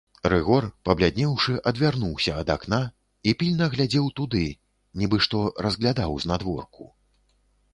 [0.31, 2.79] Рыгор, пабляднеўшы, адвярнуўся да акна
[3.31, 4.43] і пільна глядзеў туды,
[5.03, 6.91] нібы што разглядаў знадворку.